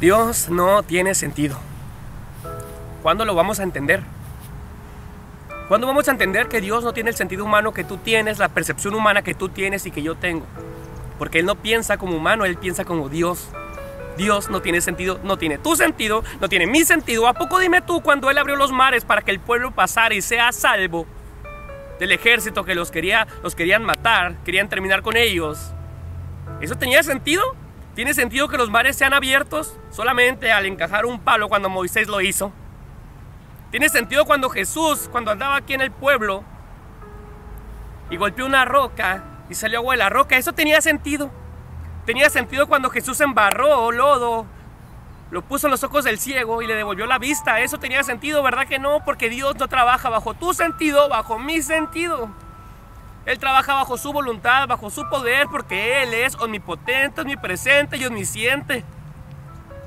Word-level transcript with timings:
Dios 0.00 0.50
no 0.50 0.82
tiene 0.82 1.14
sentido. 1.14 1.56
¿Cuándo 3.02 3.24
lo 3.24 3.34
vamos 3.34 3.60
a 3.60 3.62
entender? 3.62 4.02
¿Cuándo 5.68 5.86
vamos 5.86 6.06
a 6.08 6.10
entender 6.10 6.48
que 6.48 6.60
Dios 6.60 6.84
no 6.84 6.92
tiene 6.92 7.10
el 7.10 7.16
sentido 7.16 7.44
humano 7.44 7.72
que 7.72 7.82
tú 7.82 7.96
tienes, 7.96 8.38
la 8.38 8.50
percepción 8.50 8.94
humana 8.94 9.22
que 9.22 9.34
tú 9.34 9.48
tienes 9.48 9.86
y 9.86 9.90
que 9.90 10.02
yo 10.02 10.14
tengo? 10.14 10.44
Porque 11.18 11.38
Él 11.38 11.46
no 11.46 11.54
piensa 11.54 11.96
como 11.96 12.16
humano, 12.16 12.44
Él 12.44 12.58
piensa 12.58 12.84
como 12.84 13.08
Dios. 13.08 13.48
Dios 14.18 14.50
no 14.50 14.60
tiene 14.60 14.82
sentido, 14.82 15.18
no 15.24 15.38
tiene 15.38 15.56
tu 15.56 15.76
sentido, 15.76 16.22
no 16.40 16.48
tiene 16.50 16.66
mi 16.66 16.84
sentido. 16.84 17.26
¿A 17.26 17.32
poco 17.32 17.58
dime 17.58 17.80
tú 17.80 18.02
cuando 18.02 18.30
Él 18.30 18.36
abrió 18.36 18.56
los 18.56 18.72
mares 18.72 19.04
para 19.04 19.22
que 19.22 19.30
el 19.30 19.40
pueblo 19.40 19.70
pasara 19.70 20.14
y 20.14 20.20
sea 20.20 20.52
salvo 20.52 21.06
del 21.98 22.12
ejército 22.12 22.64
que 22.66 22.74
los, 22.74 22.90
quería, 22.90 23.26
los 23.42 23.54
querían 23.54 23.82
matar, 23.82 24.36
querían 24.44 24.68
terminar 24.68 25.00
con 25.00 25.16
ellos? 25.16 25.72
¿Eso 26.60 26.74
tenía 26.74 27.02
sentido? 27.02 27.42
¿Tiene 27.96 28.12
sentido 28.12 28.46
que 28.48 28.58
los 28.58 28.68
mares 28.68 28.94
sean 28.94 29.14
abiertos 29.14 29.74
solamente 29.90 30.52
al 30.52 30.66
encajar 30.66 31.06
un 31.06 31.18
palo 31.18 31.48
cuando 31.48 31.70
Moisés 31.70 32.08
lo 32.08 32.20
hizo? 32.20 32.52
¿Tiene 33.70 33.88
sentido 33.88 34.26
cuando 34.26 34.50
Jesús, 34.50 35.08
cuando 35.10 35.30
andaba 35.30 35.56
aquí 35.56 35.72
en 35.72 35.80
el 35.80 35.90
pueblo 35.90 36.44
y 38.10 38.18
golpeó 38.18 38.44
una 38.44 38.66
roca 38.66 39.24
y 39.48 39.54
salió 39.54 39.78
agua 39.78 39.94
de 39.94 39.98
la 39.98 40.10
roca? 40.10 40.36
¿Eso 40.36 40.52
tenía 40.52 40.82
sentido? 40.82 41.30
¿Tenía 42.04 42.28
sentido 42.28 42.66
cuando 42.66 42.90
Jesús 42.90 43.18
embarró 43.22 43.90
lodo, 43.92 44.44
lo 45.30 45.40
puso 45.40 45.66
en 45.66 45.70
los 45.70 45.82
ojos 45.82 46.04
del 46.04 46.18
ciego 46.18 46.60
y 46.60 46.66
le 46.66 46.74
devolvió 46.74 47.06
la 47.06 47.18
vista? 47.18 47.60
¿Eso 47.60 47.78
tenía 47.78 48.02
sentido? 48.02 48.42
¿Verdad 48.42 48.66
que 48.66 48.78
no? 48.78 49.02
Porque 49.06 49.30
Dios 49.30 49.56
no 49.56 49.68
trabaja 49.68 50.10
bajo 50.10 50.34
tu 50.34 50.52
sentido, 50.52 51.08
bajo 51.08 51.38
mi 51.38 51.62
sentido. 51.62 52.28
Él 53.26 53.40
trabaja 53.40 53.74
bajo 53.74 53.98
su 53.98 54.12
voluntad, 54.12 54.68
bajo 54.68 54.88
su 54.88 55.08
poder, 55.08 55.48
porque 55.50 56.04
Él 56.04 56.14
es 56.14 56.36
omnipotente, 56.36 57.20
omnipresente 57.20 57.96
y 57.96 58.06
omnisciente. 58.06 58.84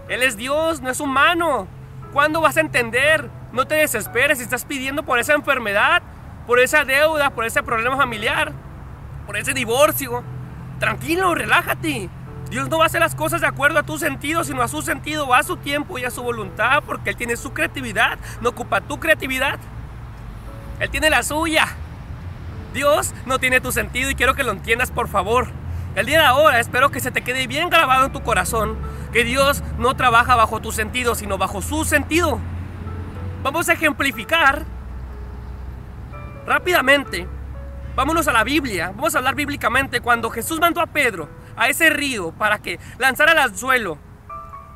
Él 0.10 0.24
es 0.24 0.36
Dios, 0.36 0.82
no 0.82 0.90
es 0.90 1.00
humano. 1.00 1.66
¿Cuándo 2.12 2.42
vas 2.42 2.58
a 2.58 2.62
entender? 2.62 3.30
No 3.54 3.66
te 3.66 3.76
desesperes 3.76 4.40
si 4.40 4.44
estás 4.44 4.66
pidiendo 4.66 5.04
por 5.04 5.20
esa 5.20 5.34
enfermedad, 5.34 6.02
por 6.46 6.60
esa 6.60 6.84
deuda, 6.84 7.30
por 7.30 7.46
ese 7.46 7.64
problema 7.64 7.96
familiar, 7.96 8.52
por 9.26 9.38
ese 9.38 9.54
divorcio. 9.54 10.22
Tranquilo, 10.80 11.34
relájate. 11.34 12.10
Dios 12.50 12.68
no 12.68 12.80
va 12.80 12.86
a 12.86 12.88
hacer 12.88 13.00
las 13.00 13.16
cosas 13.16 13.40
de 13.40 13.48
acuerdo 13.48 13.80
a 13.80 13.84
tu 13.84 13.98
sentido, 13.98 14.44
sino 14.44 14.64
a 14.64 14.68
su 14.68 14.82
sentido, 14.82 15.34
a 15.34 15.44
su 15.44 15.56
tiempo 15.56 15.98
y 15.98 16.04
a 16.04 16.12
su 16.12 16.24
voluntad, 16.24 16.84
porque 16.86 17.12
Él 17.12 17.16
tiene 17.16 17.38
su 17.38 17.54
creatividad, 17.54 18.18
no 18.42 18.50
ocupa 18.50 18.82
tu 18.82 19.00
creatividad. 19.00 19.60
Él 20.80 20.90
tiene 20.90 21.10
la 21.10 21.24
suya. 21.24 21.68
Dios 22.74 23.14
no 23.26 23.40
tiene 23.40 23.62
tu 23.62 23.72
sentido 23.72 24.10
y 24.10 24.16
quiero 24.16 24.36
que 24.36 24.44
lo 24.44 24.52
entiendas 24.52 24.92
por 24.92 25.08
favor. 25.08 25.48
El 25.96 26.06
día 26.06 26.20
de 26.20 26.26
ahora 26.26 26.60
espero 26.60 26.92
que 26.92 27.00
se 27.00 27.12
te 27.12 27.22
quede 27.22 27.48
bien 27.48 27.70
grabado 27.70 28.06
en 28.06 28.12
tu 28.12 28.22
corazón 28.22 28.78
que 29.12 29.24
Dios 29.24 29.64
no 29.78 29.96
trabaja 29.96 30.36
bajo 30.36 30.62
tu 30.62 30.72
sentido, 30.72 31.16
sino 31.16 31.38
bajo 31.38 31.62
su 31.62 31.84
sentido. 31.84 32.40
Vamos 33.44 33.70
a 33.70 33.74
ejemplificar 33.74 34.66
rápidamente. 36.46 37.28
Vámonos 37.96 38.28
a 38.28 38.34
la 38.34 38.44
Biblia. 38.44 38.92
Vamos 38.96 39.16
a 39.16 39.18
hablar 39.18 39.36
bíblicamente 39.36 40.00
cuando 40.02 40.30
Jesús 40.30 40.60
mandó 40.60 40.82
a 40.82 40.88
Pedro 40.88 41.28
a 41.56 41.70
ese 41.70 41.90
río 41.90 42.32
para 42.32 42.60
que 42.60 42.80
lanzara 42.98 43.32
el 43.32 43.40
anzuelo. 43.40 43.98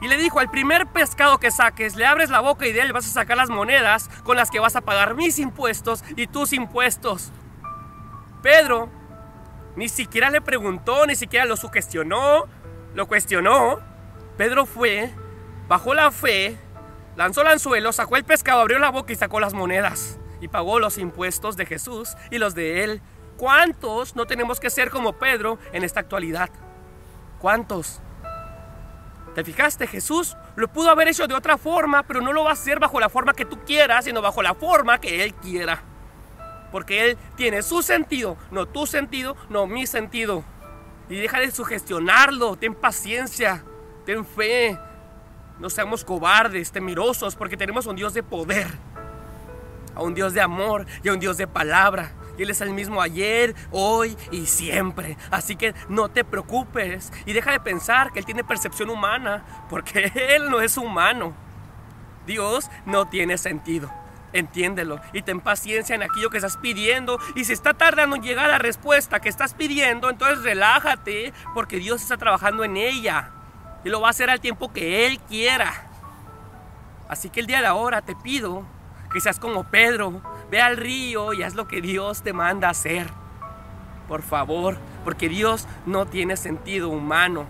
Y 0.01 0.07
le 0.07 0.17
dijo, 0.17 0.39
al 0.39 0.49
primer 0.49 0.87
pescado 0.87 1.39
que 1.39 1.49
saques, 1.51 1.95
le 1.95 2.05
abres 2.05 2.29
la 2.29 2.41
boca 2.41 2.67
y 2.67 2.73
de 2.73 2.81
él 2.81 2.91
vas 2.91 3.05
a 3.05 3.09
sacar 3.09 3.37
las 3.37 3.49
monedas 3.49 4.09
con 4.23 4.35
las 4.35 4.51
que 4.51 4.59
vas 4.59 4.75
a 4.75 4.81
pagar 4.81 5.15
mis 5.15 5.39
impuestos 5.39 6.03
y 6.17 6.27
tus 6.27 6.51
impuestos. 6.51 7.31
Pedro 8.43 8.89
ni 9.75 9.89
siquiera 9.89 10.29
le 10.29 10.41
preguntó, 10.41 11.07
ni 11.07 11.15
siquiera 11.15 11.45
lo 11.45 11.57
sugestionó, 11.57 12.45
lo 12.93 13.07
cuestionó. 13.07 13.79
Pedro 14.37 14.65
fue, 14.67 15.11
bajó 15.67 15.95
la 15.95 16.11
fe, 16.11 16.57
lanzó 17.15 17.41
el 17.41 17.47
anzuelo, 17.47 17.91
sacó 17.91 18.17
el 18.17 18.23
pescado, 18.23 18.61
abrió 18.61 18.77
la 18.77 18.91
boca 18.91 19.13
y 19.13 19.15
sacó 19.15 19.39
las 19.39 19.53
monedas. 19.53 20.19
Y 20.41 20.49
pagó 20.49 20.79
los 20.79 20.97
impuestos 20.97 21.55
de 21.55 21.65
Jesús 21.65 22.15
y 22.29 22.37
los 22.37 22.53
de 22.53 22.83
él. 22.83 23.01
¿Cuántos 23.37 24.15
no 24.15 24.27
tenemos 24.27 24.59
que 24.59 24.69
ser 24.69 24.91
como 24.91 25.13
Pedro 25.13 25.57
en 25.71 25.83
esta 25.83 26.01
actualidad? 26.01 26.49
¿Cuántos? 27.39 28.01
¿Te 29.33 29.43
fijaste? 29.43 29.87
Jesús 29.87 30.37
lo 30.55 30.67
pudo 30.67 30.89
haber 30.89 31.07
hecho 31.07 31.27
de 31.27 31.33
otra 31.33 31.57
forma, 31.57 32.03
pero 32.03 32.21
no 32.21 32.33
lo 32.33 32.43
va 32.43 32.51
a 32.51 32.53
hacer 32.53 32.79
bajo 32.79 32.99
la 32.99 33.09
forma 33.09 33.33
que 33.33 33.45
tú 33.45 33.59
quieras, 33.65 34.05
sino 34.05 34.21
bajo 34.21 34.43
la 34.43 34.53
forma 34.53 34.99
que 34.99 35.23
Él 35.23 35.33
quiera. 35.33 35.92
Porque 36.73 37.05
Él 37.05 37.17
tiene 37.35 37.61
su 37.61 37.83
sentido, 37.83 38.35
no 38.49 38.65
tu 38.65 38.87
sentido, 38.87 39.37
no 39.47 39.67
mi 39.67 39.85
sentido. 39.85 40.43
Y 41.07 41.17
deja 41.17 41.39
de 41.39 41.51
sugestionarlo, 41.51 42.55
ten 42.55 42.73
paciencia, 42.73 43.63
ten 44.07 44.25
fe. 44.25 44.79
No 45.59 45.69
seamos 45.69 46.03
cobardes, 46.03 46.71
temerosos, 46.71 47.35
porque 47.35 47.57
tenemos 47.57 47.85
un 47.85 47.95
Dios 47.95 48.15
de 48.15 48.23
poder, 48.23 48.65
a 49.93 50.01
un 50.01 50.15
Dios 50.15 50.33
de 50.33 50.41
amor 50.41 50.87
y 51.03 51.09
a 51.09 51.13
un 51.13 51.19
Dios 51.19 51.37
de 51.37 51.45
palabra. 51.45 52.11
Él 52.39 52.49
es 52.49 52.59
el 52.61 52.71
mismo 52.71 53.03
ayer, 53.03 53.53
hoy 53.69 54.17
y 54.31 54.47
siempre. 54.47 55.15
Así 55.29 55.55
que 55.55 55.75
no 55.89 56.09
te 56.09 56.23
preocupes 56.23 57.13
y 57.27 57.33
deja 57.33 57.51
de 57.51 57.59
pensar 57.59 58.11
que 58.11 58.17
Él 58.17 58.25
tiene 58.25 58.43
percepción 58.43 58.89
humana, 58.89 59.45
porque 59.69 60.11
Él 60.15 60.49
no 60.49 60.59
es 60.59 60.75
humano. 60.77 61.35
Dios 62.25 62.71
no 62.87 63.07
tiene 63.07 63.37
sentido. 63.37 63.91
Entiéndelo 64.33 64.99
y 65.13 65.21
ten 65.21 65.39
paciencia 65.39 65.95
en 65.95 66.01
aquello 66.01 66.31
que 66.31 66.37
estás 66.37 66.57
pidiendo. 66.57 67.19
Y 67.35 67.45
si 67.45 67.53
está 67.53 67.73
tardando 67.75 68.15
en 68.15 68.23
llegar 68.23 68.49
la 68.49 68.57
respuesta 68.57 69.19
que 69.19 69.29
estás 69.29 69.53
pidiendo, 69.53 70.09
entonces 70.09 70.43
relájate 70.43 71.33
porque 71.53 71.77
Dios 71.77 72.01
está 72.01 72.17
trabajando 72.17 72.63
en 72.63 72.75
ella. 72.75 73.29
Y 73.83 73.89
lo 73.89 74.01
va 74.01 74.07
a 74.07 74.11
hacer 74.11 74.29
al 74.29 74.41
tiempo 74.41 74.73
que 74.73 75.05
Él 75.05 75.19
quiera. 75.19 75.71
Así 77.07 77.29
que 77.29 77.41
el 77.41 77.47
día 77.47 77.61
de 77.61 77.67
ahora 77.67 78.01
te 78.01 78.15
pido 78.15 78.65
que 79.11 79.21
seas 79.21 79.39
como 79.39 79.65
Pedro. 79.65 80.21
Ve 80.49 80.61
al 80.61 80.77
río 80.77 81.33
y 81.33 81.43
haz 81.43 81.53
lo 81.53 81.67
que 81.67 81.81
Dios 81.81 82.23
te 82.23 82.33
manda 82.33 82.69
hacer. 82.69 83.07
Por 84.07 84.23
favor, 84.23 84.77
porque 85.03 85.29
Dios 85.29 85.67
no 85.85 86.07
tiene 86.07 86.37
sentido 86.37 86.89
humano. 86.89 87.45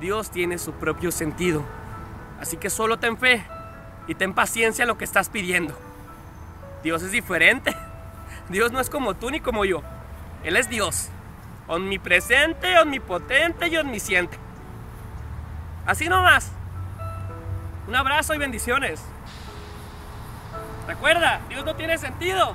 Dios 0.00 0.30
tiene 0.30 0.58
su 0.58 0.72
propio 0.72 1.10
sentido. 1.10 1.64
Así 2.38 2.56
que 2.58 2.70
solo 2.70 2.98
ten 2.98 3.16
fe 3.16 3.44
y 4.06 4.14
ten 4.14 4.34
paciencia 4.34 4.82
en 4.82 4.88
lo 4.88 4.98
que 4.98 5.04
estás 5.04 5.28
pidiendo. 5.28 5.78
Dios 6.82 7.02
es 7.02 7.10
diferente. 7.10 7.76
Dios 8.48 8.72
no 8.72 8.80
es 8.80 8.90
como 8.90 9.14
tú 9.14 9.30
ni 9.30 9.40
como 9.40 9.64
yo. 9.64 9.82
Él 10.44 10.56
es 10.56 10.68
Dios. 10.68 11.08
Omnipresente, 11.68 12.78
omnipotente 12.78 13.68
y 13.68 13.76
omnisciente. 13.76 14.38
Así 15.86 16.08
nomás. 16.08 16.52
Un 17.86 17.96
abrazo 17.96 18.34
y 18.34 18.38
bendiciones. 18.38 19.04
Recuerda, 20.86 21.40
Dios 21.48 21.64
no 21.64 21.74
tiene 21.76 21.98
sentido. 21.98 22.54